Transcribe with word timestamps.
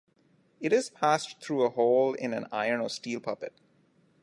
It 0.59 0.73
is 0.73 0.89
passed 0.89 1.39
through 1.43 1.61
a 1.61 1.69
hole 1.69 2.15
in 2.15 2.33
an 2.33 2.47
iron 2.51 2.81
or 2.81 2.89
steel 2.89 3.19
puppet. 3.19 3.53